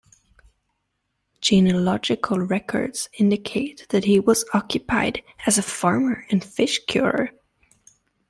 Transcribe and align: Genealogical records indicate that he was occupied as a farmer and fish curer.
Genealogical 1.41 2.39
records 2.39 3.07
indicate 3.19 3.85
that 3.89 4.05
he 4.05 4.19
was 4.19 4.43
occupied 4.51 5.21
as 5.45 5.59
a 5.59 5.61
farmer 5.61 6.25
and 6.31 6.43
fish 6.43 6.83
curer. 6.87 7.29